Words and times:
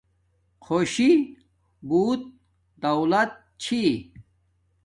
خوشی 0.63 1.11
بوت 1.87 2.21
دولت 2.83 3.31
چھی 3.61 3.81